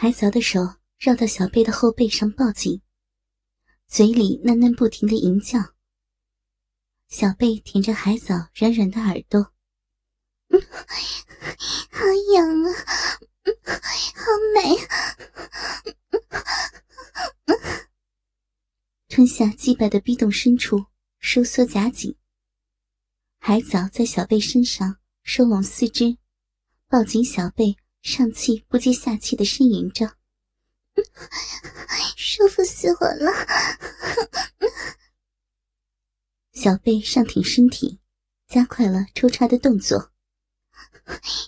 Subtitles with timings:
[0.00, 0.60] 海藻的手
[0.96, 2.80] 绕到小贝的后背上抱紧，
[3.88, 5.58] 嘴里喃喃不停的吟叫。
[7.08, 9.52] 小贝舔着海藻软软的耳朵，
[11.90, 12.70] 好痒啊，
[14.14, 14.22] 好
[14.54, 14.76] 美。
[19.08, 20.86] 吞下鸡巴的逼洞深处，
[21.18, 22.16] 收缩夹紧。
[23.40, 26.18] 海藻在小贝身上收拢四肢，
[26.86, 30.16] 抱紧小贝，上气不接下气的呻吟着
[32.16, 33.32] ：“舒服死我了！”
[36.52, 38.00] 小贝上挺身体，
[38.48, 40.10] 加快了抽插的动作。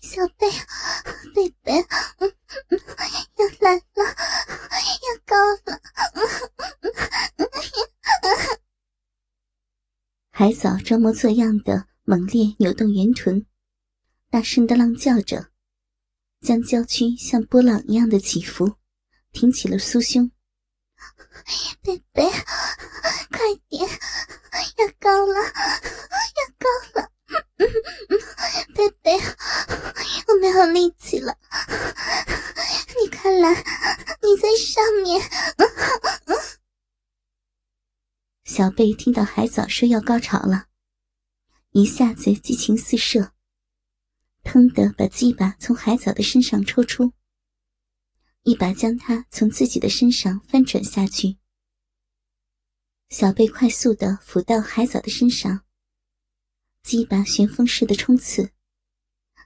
[0.03, 0.49] 小贝，
[1.35, 4.05] 贝贝，要来了，
[5.03, 5.37] 要高
[5.67, 5.81] 了！
[10.31, 13.45] 海藻装模作样的猛烈扭动圆臀，
[14.31, 15.51] 大声的浪叫着，
[16.41, 18.77] 将娇躯像波浪一样的起伏，
[19.33, 20.31] 挺起了酥胸。
[21.83, 22.31] 贝贝，
[23.31, 23.39] 快
[23.69, 23.83] 点，
[24.79, 25.35] 要高了，
[26.37, 27.11] 要高了！
[28.75, 29.13] 贝贝，
[30.29, 31.37] 我没有力气了，
[33.01, 33.55] 你快来，
[34.23, 35.21] 你在上面。
[38.45, 40.67] 小贝听到海藻说要高潮了，
[41.73, 43.33] 一下子激情四射，
[44.43, 47.13] 腾的把鸡巴从海藻的身上抽出，
[48.43, 51.39] 一把将它从自己的身上翻转下去。
[53.09, 55.65] 小贝快速的俯到海藻的身上，
[56.83, 58.53] 鸡巴旋风似的冲刺，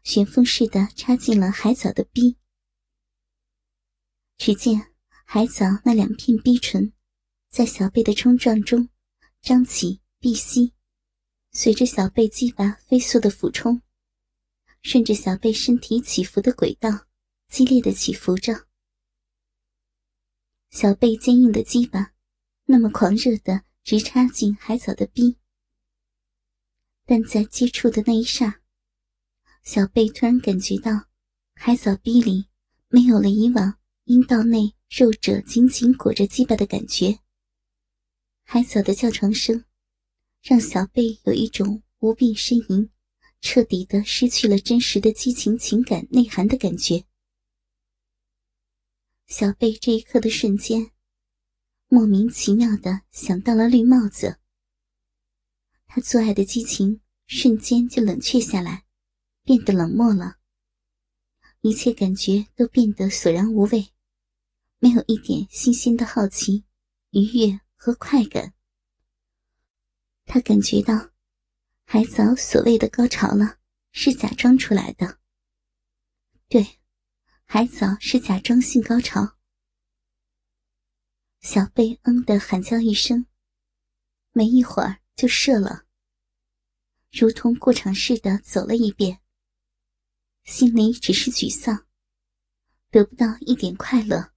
[0.03, 2.37] 旋风似的插进了海藻的逼。
[4.37, 4.93] 只见
[5.25, 6.93] 海藻那两片逼唇，
[7.49, 8.89] 在小贝的冲撞中。
[9.41, 10.73] 张起闭息，
[11.53, 13.83] 随着小贝鸡巴飞速的俯冲，
[14.85, 17.07] 顺着小贝身体起伏的轨道，
[17.49, 18.67] 激烈的起伏着。
[20.71, 22.13] 小贝坚硬的鸡巴，
[22.67, 25.39] 那么狂热的直插进海藻的逼。
[27.07, 28.61] 但在接触的那一刹，
[29.63, 31.07] 小贝突然感觉到，
[31.55, 32.47] 海藻逼里
[32.89, 37.21] 没有了以往阴道内肉褶紧紧裹着鸡巴的感觉。
[38.45, 39.65] 海藻的叫床声，
[40.43, 42.91] 让小贝有一种无病呻吟，
[43.45, 47.05] 彻底的失去了真实的激情情感内涵的感觉。
[49.27, 50.93] 小贝这一刻的瞬间，
[51.89, 54.39] 莫名其妙的想到了绿帽子。
[55.87, 58.87] 他做爱的激情瞬间就冷却下来，
[59.43, 60.39] 变得冷漠了，
[61.61, 63.91] 一切感觉都变得索然无味，
[64.79, 66.65] 没有一点新鲜的好奇、
[67.11, 67.61] 愉悦。
[67.77, 68.55] 和快感，
[70.25, 71.11] 他感觉到
[71.85, 73.59] 海藻所谓的高潮了，
[73.93, 75.21] 是假装出来的。
[76.49, 76.81] 对，
[77.45, 79.37] 海藻是假装性高潮。
[81.41, 83.27] 小贝嗯的喊叫一声，
[84.33, 85.85] 没一会儿就射了，
[87.13, 89.21] 如同过场似的走了一遍。
[90.45, 91.87] 心里只是沮丧，
[92.91, 94.33] 得不到一点快乐，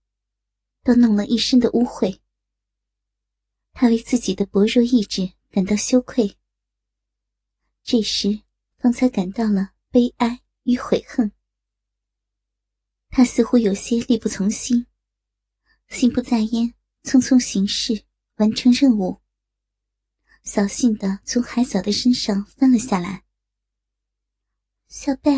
[0.84, 2.20] 都弄了一身的污秽。
[3.74, 6.38] 他为自己的薄弱意志感到羞愧，
[7.88, 8.42] 这时
[8.80, 11.32] 方才感到了悲哀与悔恨。
[13.08, 14.88] 他似乎有些力不从心，
[15.88, 18.04] 心不在焉，匆匆行事，
[18.36, 19.22] 完成任务，
[20.44, 23.24] 扫兴的从海藻的身上翻了下来。
[24.90, 25.32] 小贝，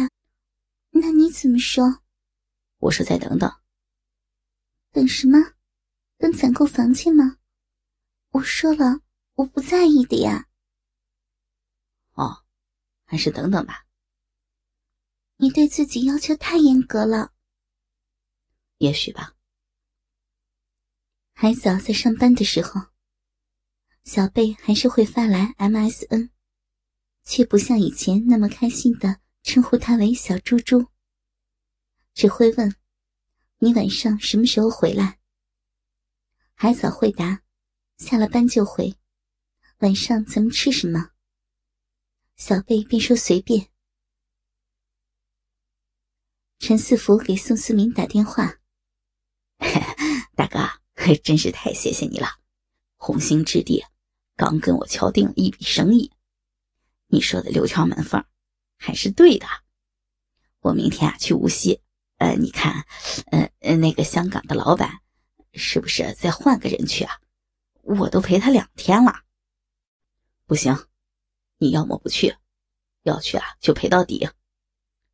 [0.90, 2.02] 那你怎么说？
[2.80, 3.48] 我说再等等。
[4.92, 5.38] 等什么？
[6.18, 7.38] 等攒够房钱吗？
[8.32, 9.02] 我说了，
[9.36, 10.49] 我不在意的呀。
[13.10, 13.88] 还是等等吧。
[15.38, 17.34] 你对自己要求太严格了。
[18.78, 19.36] 也许吧。
[21.34, 22.82] 海藻在上班的时候，
[24.04, 26.30] 小贝还是会发来 MSN，
[27.24, 30.86] 却不像以前那么开心的称呼他为小猪猪，
[32.14, 32.76] 只会问
[33.58, 35.18] ：“你晚上什么时候回来？”
[36.54, 37.42] 海藻会答。
[37.98, 38.96] 下了班就回，
[39.80, 41.10] 晚上咱们吃什么？
[42.40, 43.68] 小贝便说随便。
[46.58, 48.60] 陈四福给宋思明打电话
[50.36, 52.40] ：“大哥，真是太谢谢你了，
[52.96, 53.84] 红星置地
[54.38, 56.14] 刚跟我敲定了一笔生意，
[57.08, 58.24] 你说的六条门缝
[58.78, 59.46] 还是对的。
[60.62, 61.82] 我明天啊去无锡，
[62.20, 62.86] 呃，你看，
[63.32, 65.02] 呃，那个香港的老板
[65.54, 67.20] 是不是再换个人去啊？”
[67.84, 69.24] 我都陪他两天了，
[70.46, 70.88] 不行，
[71.60, 72.36] 你要么不去，
[73.04, 74.28] 要去啊就陪到底。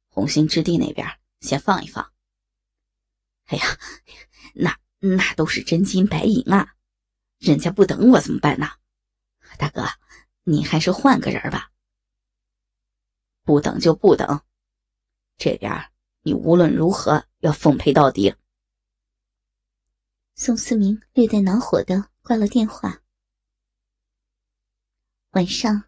[0.08, 1.06] 红星之地那边
[1.42, 2.14] 先放一放。
[3.48, 3.66] 哎呀，
[4.54, 6.76] 那那都是真金白银啊，
[7.40, 8.68] 人家不等我怎么办呢？
[9.58, 9.84] 大哥，
[10.44, 11.72] 你还是换个人吧。
[13.44, 14.42] 不等就不等，
[15.38, 18.34] 这边你无论如何要奉陪到底。
[20.36, 23.02] 宋思明略带恼火的挂了电话。
[25.32, 25.84] 晚上，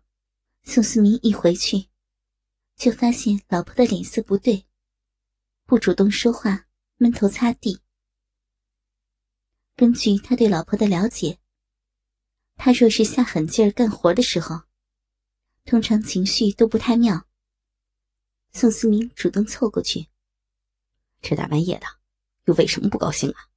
[0.69, 1.87] 宋思明一回去，
[2.75, 4.67] 就发现老婆的脸色不对，
[5.63, 6.67] 不主动说话，
[6.97, 7.81] 闷头擦地。
[9.77, 11.39] 根据他对老婆的了解，
[12.57, 14.63] 他若是下狠劲儿干活的时候，
[15.63, 17.25] 通常情绪都不太妙。
[18.51, 20.09] 宋思明主动凑过去
[21.23, 21.87] ：“这大半夜的，
[22.43, 23.47] 又为什么不高兴啊？”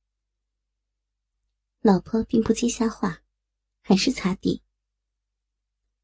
[1.82, 3.24] 老婆并不接下话，
[3.82, 4.62] 还是擦地。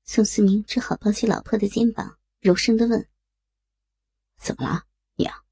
[0.06, 3.08] 宋思明只好抱起老婆的肩膀，柔声的问
[4.40, 4.86] ：“怎么了，
[5.16, 5.44] 娘？”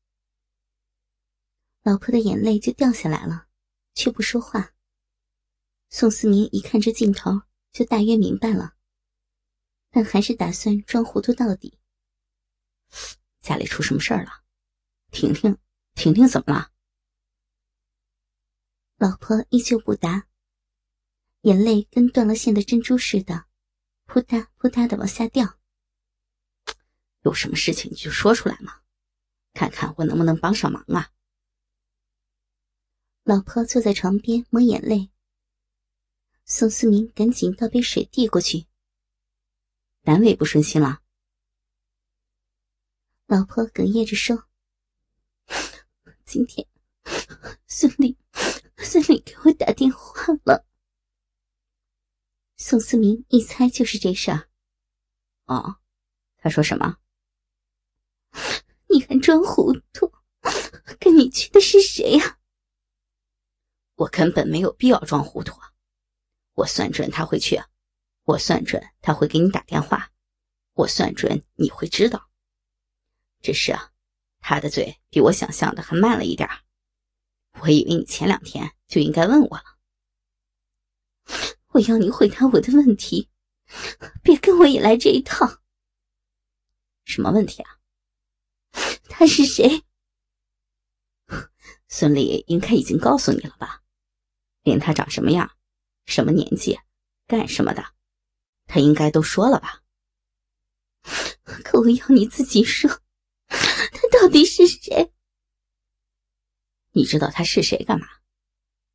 [1.82, 3.48] 老婆的眼泪就掉下来了，
[3.94, 4.72] 却不说话。
[5.90, 7.42] 宋思明一看这镜头，
[7.72, 8.76] 就大约明白了，
[9.90, 11.78] 但还是打算装糊涂到底。
[13.40, 14.44] 家里出什么事儿了？
[15.10, 15.58] 婷婷，
[15.94, 16.70] 婷婷怎么了？
[18.96, 20.28] 老婆依旧不答，
[21.42, 23.46] 眼泪跟断了线的珍珠似的，
[24.06, 25.58] 扑嗒扑嗒的往下掉。
[27.22, 28.82] 有什么事情你就说出来嘛，
[29.52, 31.10] 看看我能不能帮上忙啊。
[33.22, 35.10] 老婆坐在床边抹眼泪，
[36.44, 38.66] 宋思明赶紧倒杯水递过去。
[40.02, 41.00] 单位不顺心了？
[43.26, 44.46] 老婆哽咽着说
[46.26, 46.66] ：“今天
[47.66, 48.16] 孙俪。”
[48.76, 50.66] 孙俪给我打电话了。
[52.66, 54.48] 宋思明一猜就是这事儿。
[55.44, 55.80] 哦，
[56.38, 56.96] 他说什么？
[58.88, 60.10] 你还装糊涂？
[60.98, 62.38] 跟你去的是谁呀？
[63.96, 65.60] 我根本没有必要装糊涂！
[66.54, 67.62] 我算准他会去，
[68.22, 70.10] 我算准他会给你打电话，
[70.72, 72.30] 我算准你会知道。
[73.42, 73.92] 只是啊，
[74.40, 76.48] 他的嘴比我想象的还慢了一点
[77.60, 79.64] 我以为你前两天就应该问我了。
[81.74, 83.28] 我要你回答我的问题，
[84.22, 85.60] 别跟我也来这一套。
[87.04, 87.80] 什么问题啊？
[89.08, 89.82] 他是谁？
[91.88, 93.82] 孙俪应该已经告诉你了吧？
[94.62, 95.50] 连他长什么样、
[96.06, 96.78] 什么年纪、
[97.26, 97.84] 干什么的，
[98.66, 99.82] 他应该都说了吧？
[101.42, 102.88] 可我要你自己说，
[103.48, 105.12] 他到底是谁？
[106.92, 108.06] 你知道他是谁干嘛？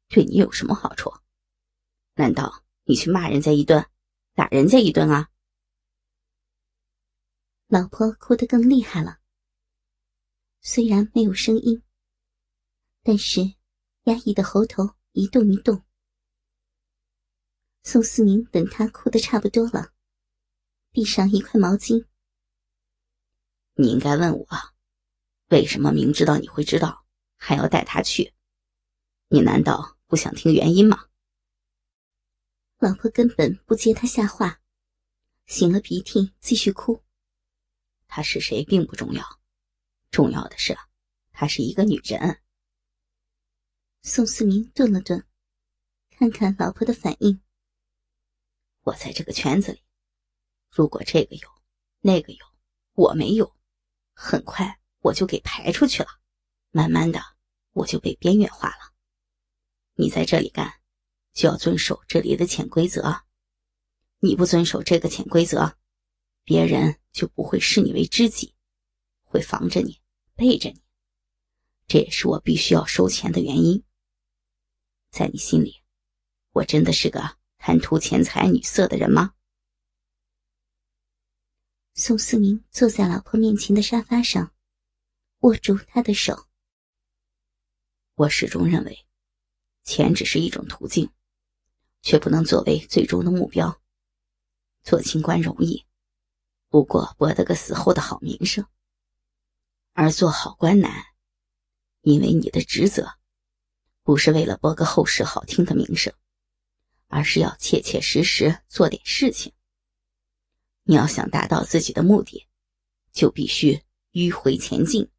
[0.07, 1.13] 对你有什么好处？
[2.15, 3.88] 难道你去骂人家一顿，
[4.33, 5.30] 打人家一顿啊？
[7.68, 9.19] 老婆哭得更厉害了，
[10.59, 11.83] 虽然没有声音，
[13.03, 13.41] 但是
[14.06, 15.83] 压抑的喉头一动一动。
[17.83, 19.94] 宋思明等他哭得差不多了，
[20.92, 22.07] 递上一块毛巾。
[23.75, 24.47] 你应该问我，
[25.50, 27.06] 为什么明知道你会知道？
[27.35, 28.33] 还要带他去，
[29.27, 31.08] 你难道不想听原因吗？
[32.81, 34.61] 老婆根本不接他下话，
[35.47, 37.03] 擤了鼻涕继续哭。
[38.07, 39.21] 她是谁并不重要，
[40.11, 40.77] 重要的是
[41.33, 42.41] 她是一个女人。
[44.01, 45.27] 宋思明顿了顿，
[46.09, 47.42] 看看老婆的反应。
[48.83, 49.83] 我在这个圈子里，
[50.71, 51.49] 如果这个有，
[51.99, 52.45] 那个有，
[52.94, 53.57] 我没有，
[54.13, 56.07] 很快我就给排出去了。
[56.71, 57.19] 慢慢的，
[57.73, 58.94] 我就被边缘化了。
[59.95, 60.79] 你在这里干，
[61.33, 63.24] 就要遵守这里的潜规则。
[64.19, 65.78] 你不遵守这个潜规则，
[66.44, 68.54] 别人就不会视你为知己，
[69.24, 70.02] 会防着你，
[70.36, 70.81] 背着你。
[71.88, 73.83] 这也是我必须要收钱的原因。
[75.09, 75.81] 在你心里，
[76.52, 79.33] 我真的是个贪图钱财女色的人吗？
[81.95, 84.54] 宋思明坐在老婆面前的沙发上，
[85.40, 86.48] 握住她的手。
[88.16, 89.06] 我始终认为，
[89.83, 91.09] 钱只是一种途径，
[92.01, 93.81] 却不能作为最终的目标。
[94.83, 95.85] 做清官容易，
[96.69, 98.63] 不过博得个死后的好名声；
[99.94, 100.91] 而做好官难，
[102.01, 103.15] 因为你的职责
[104.03, 106.13] 不是为了博个后世好听的名声，
[107.07, 109.53] 而是要切切实实做点事情。
[110.83, 112.47] 你要想达到自己的目的，
[113.11, 115.09] 就必须迂回前进。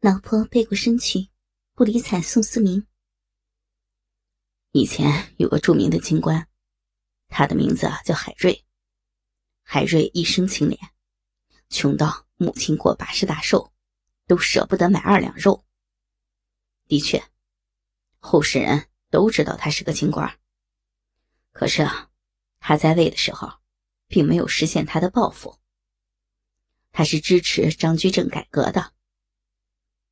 [0.00, 1.28] 老婆背过身去。
[1.72, 2.86] 不理睬宋思明。
[4.72, 6.46] 以前有个著名的京官，
[7.26, 8.64] 他的名字叫海瑞。
[9.62, 10.78] 海瑞一生清廉，
[11.68, 13.72] 穷到母亲过八十大寿，
[14.28, 15.64] 都舍不得买二两肉。
[16.86, 17.20] 的确，
[18.20, 20.38] 后世人都知道他是个清官。
[21.50, 22.08] 可是啊，
[22.60, 23.48] 他在位的时候，
[24.06, 25.58] 并没有实现他的抱负。
[26.92, 28.92] 他是支持张居正改革的。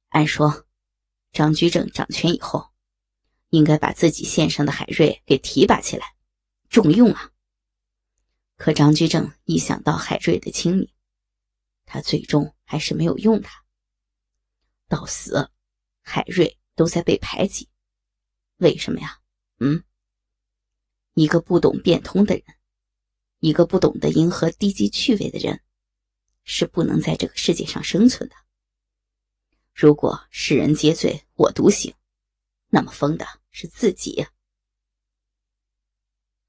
[0.08, 0.66] 按说，
[1.30, 2.72] 张居正掌权以后，
[3.50, 6.14] 应该把自己线上的海瑞给提拔起来，
[6.68, 7.32] 重用啊。
[8.56, 10.92] 可张居正一想到海瑞的清明，
[11.86, 13.64] 他最终还是没有用他。
[14.88, 15.50] 到死，
[16.02, 17.68] 海瑞都在被排挤，
[18.56, 19.20] 为什么呀？
[19.60, 19.84] 嗯，
[21.14, 22.44] 一个不懂变通的人，
[23.38, 25.62] 一个不懂得迎合低级趣味的人，
[26.42, 28.36] 是不能在这个世界上生存的。
[29.72, 31.94] 如果世人皆醉我独醒，
[32.68, 34.26] 那么疯的是自己。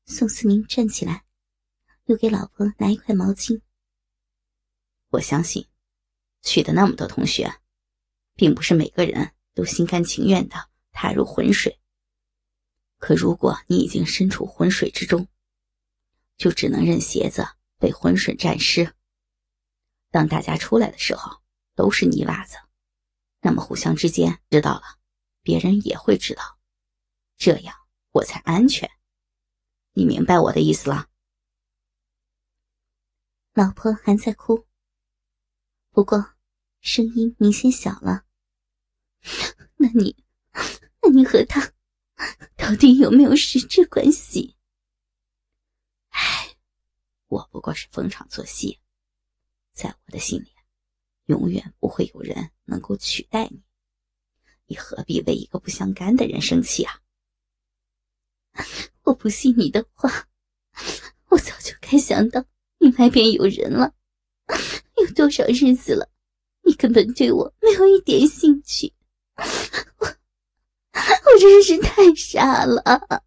[0.06, 1.26] 宋思明站起来，
[2.06, 3.62] 又给老婆拿一块毛巾。
[5.10, 5.68] 我相信，
[6.42, 7.60] 去的那么多同学。
[8.36, 11.78] 并不是每个人都心甘情愿的踏入浑水。
[12.98, 15.28] 可如果你已经身处浑水之中，
[16.38, 17.46] 就只能任鞋子
[17.78, 18.96] 被浑水沾湿。
[20.10, 21.42] 当大家出来的时候
[21.76, 22.56] 都是泥袜子，
[23.42, 24.99] 那么互相之间知道了，
[25.42, 26.60] 别人也会知道，
[27.38, 27.76] 这样
[28.12, 28.90] 我才安全。
[29.94, 31.10] 你明白我的意思了？
[33.54, 34.68] 老婆还在哭，
[35.90, 36.34] 不过
[36.80, 38.26] 声音明显小了。
[39.76, 40.24] 那你，
[41.02, 41.74] 那你和他
[42.56, 44.56] 到底有没有实质关系？
[46.10, 46.56] 唉，
[47.28, 48.80] 我不过是逢场作戏，
[49.74, 50.54] 在我的心里，
[51.26, 53.64] 永远不会有人能够取代你。
[54.70, 57.02] 你何必为一个不相干的人生气啊？
[59.02, 60.28] 我不信你的话，
[61.30, 62.46] 我早就该想到
[62.78, 63.96] 你外边有人了。
[64.98, 66.12] 有多少日子了，
[66.62, 68.94] 你根本对我没有一点兴趣。
[69.98, 73.26] 我我真是太傻了，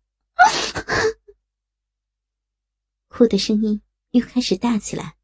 [3.08, 5.16] 哭的声音又开始大起来。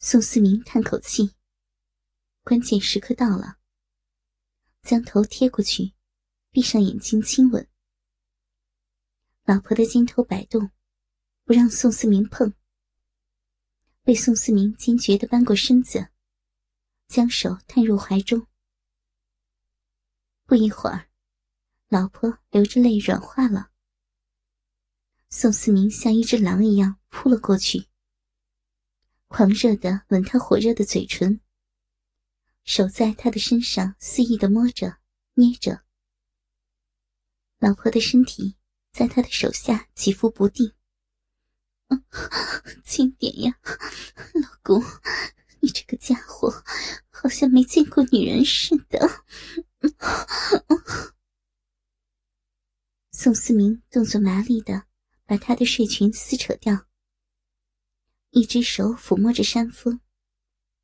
[0.00, 1.32] 宋思明叹口气，
[2.42, 3.58] 关键时刻到了，
[4.82, 5.92] 将头贴过去，
[6.50, 7.66] 闭上眼睛亲吻。
[9.44, 10.70] 老婆的肩头摆动，
[11.44, 12.52] 不让宋思明碰，
[14.02, 16.08] 被宋思明坚决的扳过身子，
[17.08, 18.46] 将手探入怀中。
[20.44, 21.08] 不一会儿，
[21.88, 23.70] 老婆流着泪软化了。
[25.30, 27.86] 宋思明像一只狼一样扑了过去，
[29.28, 31.40] 狂热的吻她火热的嘴唇，
[32.64, 34.98] 手在他的身上肆意的摸着、
[35.34, 35.84] 捏着。
[37.58, 38.56] 老婆的身体
[38.92, 40.72] 在他的手下起伏不定。
[42.84, 43.58] 轻点呀，
[44.34, 44.82] 老公，
[45.60, 46.64] 你这个家伙
[47.10, 49.24] 好像没见过女人似的。
[53.10, 54.86] 宋思明动作麻利的
[55.26, 56.86] 把她的睡裙撕扯掉，
[58.30, 60.00] 一只手抚摸着山峰，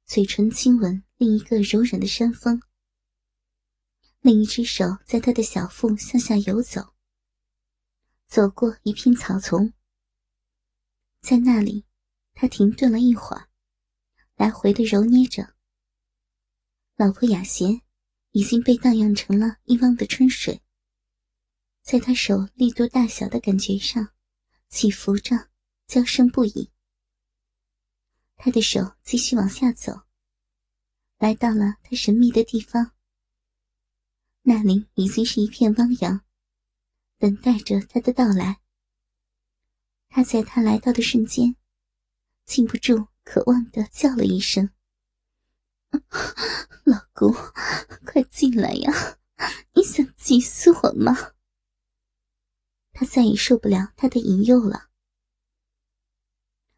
[0.04, 2.62] 嘴唇亲吻另一个柔软的山峰，
[4.20, 6.94] 另一只手在他的小腹向下游走，
[8.28, 9.72] 走过一片草丛，
[11.20, 11.84] 在那里，
[12.34, 13.48] 他停顿了一会儿，
[14.36, 15.56] 来回的揉捏着。
[16.94, 17.82] 老婆雅贤
[18.30, 20.62] 已经被荡漾成了一汪的春水。
[21.82, 24.12] 在他手力度大小的感觉上，
[24.68, 25.48] 起伏着，
[25.88, 26.70] 娇声不已。
[28.36, 30.02] 他的手继续往下走，
[31.18, 32.92] 来到了他神秘的地方。
[34.42, 36.20] 那里已经是一片汪洋，
[37.18, 38.60] 等待着他的到来。
[40.08, 41.56] 他在他来到的瞬间，
[42.46, 44.70] 禁不住渴望的叫了一声
[46.84, 47.34] ：“老公，
[48.06, 49.18] 快进来呀！
[49.74, 51.34] 你想急死我吗？”
[52.92, 54.88] 他再也受不了他的引诱了。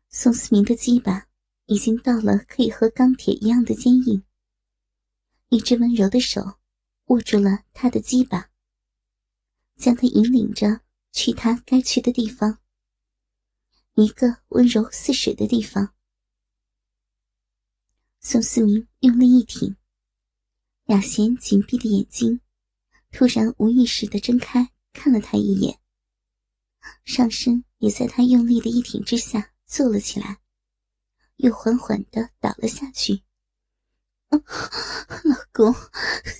[0.08, 1.28] 宋思明的鸡巴
[1.66, 4.24] 已经到了可以和钢铁一样的坚硬，
[5.50, 6.60] 一只温柔的手
[7.06, 8.50] 握住了他的鸡巴，
[9.76, 12.60] 将他引领着去他该去的地方，
[13.94, 15.92] 一个温柔似水的地方。
[18.20, 19.74] 宋思明用力一挺，
[20.84, 22.40] 雅贤紧闭的眼睛
[23.10, 25.80] 突然无意识的睁开，看了他一眼。
[27.04, 30.40] 上身也在他用力的一挺之下坐了起来，
[31.38, 33.24] 又缓缓的倒了下去。
[34.30, 35.74] 老 公，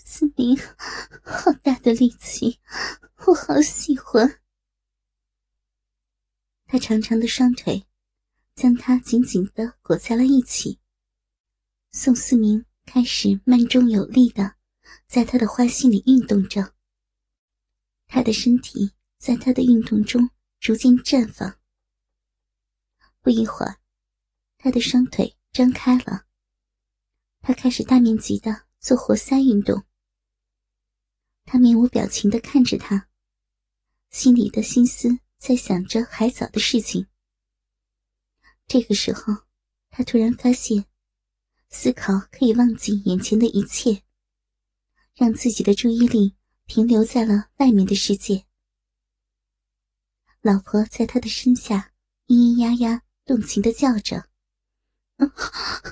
[0.04, 0.56] 思明，
[1.25, 2.61] 好大的力气，
[3.26, 4.40] 我好喜欢。
[6.66, 7.85] 他长长的双腿
[8.54, 10.78] 将他紧紧的裹在了一起。
[11.90, 14.54] 宋思明开始慢中有力的
[15.09, 16.73] 在他的花心里运动着，
[18.06, 20.30] 他的身体在他的运动中
[20.61, 21.59] 逐渐绽放。
[23.20, 23.80] 不一会儿，
[24.59, 26.26] 他的双腿张开了，
[27.40, 29.85] 他开始大面积的做活塞运动。
[31.44, 33.09] 他面无表情的看着他，
[34.11, 37.06] 心里的心思在想着海藻的事情。
[38.66, 39.35] 这个时候，
[39.88, 40.85] 他突然发现，
[41.68, 44.02] 思考可以忘记眼前的一切，
[45.14, 48.47] 让自己的注意力停留在了外面的世界。
[50.40, 51.92] 老婆在他的身下
[52.28, 54.28] 咿咿呀呀、动情的叫着：“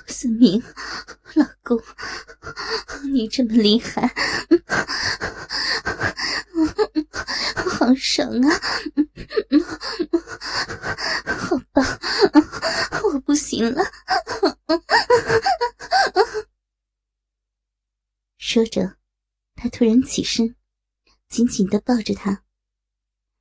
[0.07, 0.61] 思明，
[1.35, 1.81] 老公，
[3.11, 4.13] 你这么厉害，
[7.69, 8.59] 好爽啊！
[11.25, 11.85] 好棒！
[13.03, 13.83] 我不行了。”
[18.37, 18.97] 说着，
[19.55, 20.55] 他突然起身，
[21.27, 22.43] 紧紧的抱着他，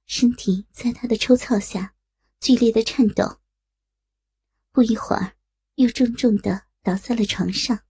[0.07, 1.95] 身体在他的抽操下
[2.40, 3.38] 剧烈的颤抖。
[4.71, 5.33] 不一会儿，
[5.78, 7.85] 又重重的倒在了床上。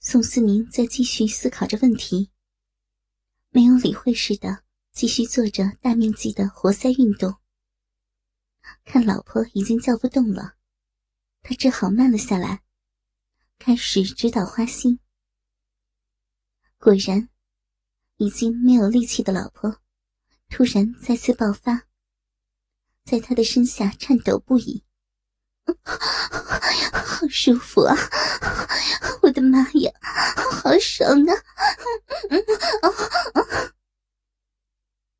[0.00, 2.30] 宋思明在继续思考着问题，
[3.48, 7.36] 没有理会似的继续做着大面积的活塞运动。
[8.84, 10.56] 看老婆已经叫不动了，
[11.40, 12.62] 他只好慢了下来，
[13.58, 15.00] 开始指导花心。
[16.76, 17.30] 果然，
[18.18, 19.80] 已经没有力气的老婆
[20.50, 21.86] 突然再次爆发。
[23.04, 24.84] 在他的身下颤抖不已，
[25.84, 27.94] 好舒服啊！
[29.22, 29.92] 我的妈呀，
[30.62, 31.32] 好爽啊！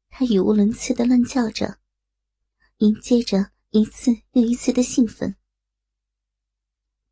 [0.08, 1.78] 他语无伦次的乱叫着，
[2.78, 5.36] 迎接着一次又一次的兴奋。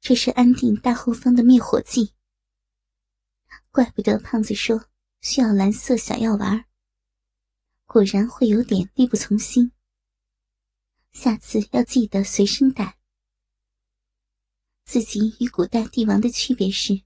[0.00, 2.14] 这是安定大后方的灭火剂。
[3.70, 4.86] 怪不得胖子说
[5.20, 6.64] 需要蓝色小药丸，
[7.84, 9.72] 果然会有点力不从心。
[11.12, 12.95] 下次要记得随身带。
[14.86, 17.02] 自己与古代帝王的区别是，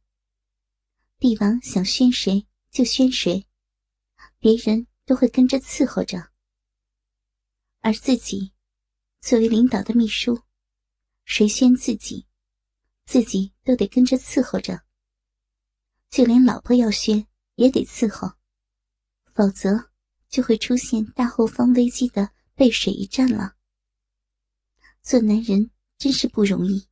[1.19, 3.47] 帝王想宣谁就宣谁，
[4.39, 6.31] 别人都会跟着伺候着。
[7.81, 8.53] 而自己
[9.23, 10.43] 作为领导的秘书，
[11.25, 12.27] 谁宣自己，
[13.07, 14.83] 自己都得跟着伺候着。
[16.11, 18.35] 就连老婆要宣也得伺候，
[19.33, 19.91] 否则
[20.29, 23.57] 就会出现大后方危机的背水一战了。
[25.01, 26.90] 做男人真是不容易，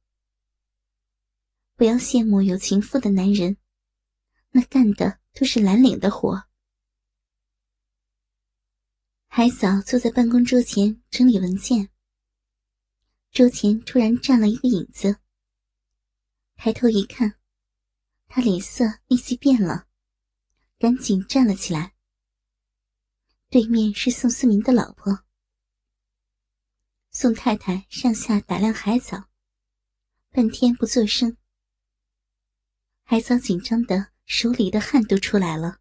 [1.78, 3.56] 不要羡慕有情妇的男人，
[4.50, 6.48] 那干的都是蓝领的活。
[9.28, 11.90] 海藻坐在办公桌前整理文件，
[13.30, 15.20] 桌前突然站了一个影子。
[16.56, 17.38] 抬头一看，
[18.26, 19.86] 他脸色立即变了，
[20.80, 21.94] 赶紧站了起来。
[23.50, 25.20] 对面是宋思明的老婆。
[27.12, 29.28] 宋太太上下打量海藻，
[30.32, 31.36] 半天不作声。
[33.10, 35.80] 海藻紧张的手里的汗都出来了。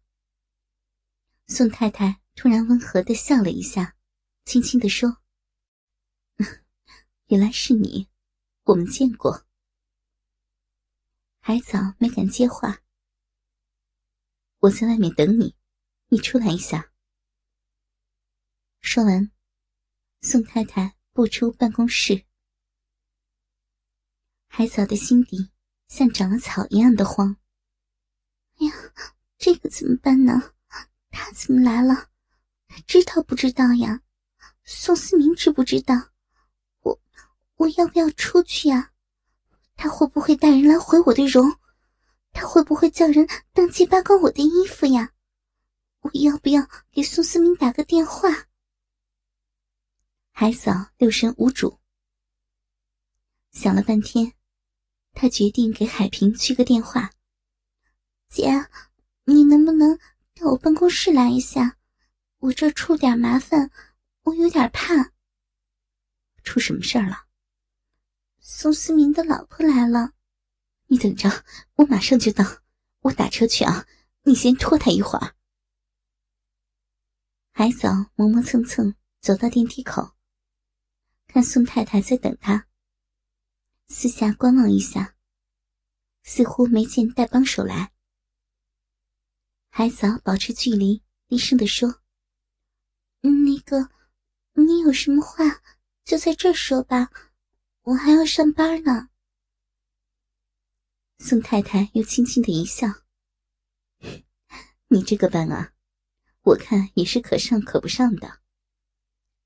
[1.46, 3.94] 宋太太突然温和的笑了一下，
[4.46, 5.18] 轻轻的说
[7.28, 8.08] ：“原来是你，
[8.62, 9.46] 我们见过。”
[11.40, 12.80] 海藻没敢接话。
[14.60, 15.54] 我在外面等你，
[16.08, 16.94] 你出来一下。
[18.80, 19.30] 说完，
[20.22, 20.96] 宋太太。
[21.12, 22.24] 步出办公室，
[24.46, 25.50] 海藻的心底
[25.88, 27.36] 像长了草一样的慌。
[28.58, 28.72] 哎呀，
[29.38, 30.52] 这个怎么办呢？
[31.10, 32.10] 他怎么来了？
[32.68, 34.02] 他知道不知道呀？
[34.64, 35.94] 宋思明知不知道？
[36.80, 37.00] 我
[37.56, 38.92] 我要不要出去呀？
[39.74, 41.58] 他会不会带人来毁我的容？
[42.32, 45.12] 他会不会叫人当街扒光我的衣服呀？
[46.00, 48.28] 我要不要给宋思明打个电话？
[50.30, 51.80] 海嫂六神无主，
[53.50, 54.34] 想了半天，
[55.20, 57.10] 他决定给海平去个电话。
[58.28, 58.68] 姐，
[59.24, 59.98] 你能不能
[60.32, 61.76] 到我办公室来一下？
[62.38, 63.72] 我这出点麻烦，
[64.22, 65.10] 我有点怕。
[66.44, 67.24] 出什么事儿了？
[68.38, 70.12] 宋思明的老婆来了。
[70.86, 71.28] 你等着，
[71.74, 72.44] 我马上就到。
[73.00, 73.88] 我打车去啊，
[74.22, 75.34] 你先拖他一会儿。
[77.50, 80.12] 海嫂磨磨蹭蹭走到电梯口。
[81.26, 82.67] 看宋太太在等他，
[83.90, 85.16] 四下观望一下，
[86.22, 87.92] 似乎没见带帮手来。
[89.70, 92.02] 海嫂保持距离，低声的说
[93.20, 93.90] ：“那个，
[94.52, 95.62] 你有什么话
[96.04, 97.10] 就在这说吧，
[97.82, 99.08] 我还要上班呢。”
[101.18, 102.86] 宋太太又轻轻的一笑
[104.88, 105.72] ：“你这个班啊，
[106.42, 108.40] 我看也是可上可不上的。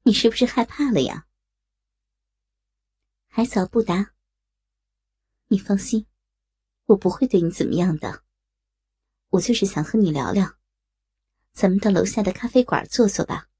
[0.02, 1.28] 你是不是害怕了呀？
[3.28, 4.12] 海藻不答。
[5.52, 6.06] 你放心，
[6.86, 8.22] 我不会对你怎么样的。
[9.28, 10.54] 我就是想和你聊聊，
[11.52, 13.50] 咱们到楼下的咖啡馆坐坐吧。